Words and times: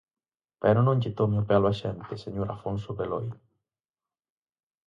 ¡Pero 0.61 0.79
non 0.83 0.99
lle 1.01 1.15
tome 1.19 1.35
o 1.41 1.47
pelo 1.49 1.67
á 1.71 1.73
xente, 1.81 2.13
señor 2.25 2.47
Afonso 2.49 2.89
Beloi! 2.97 3.27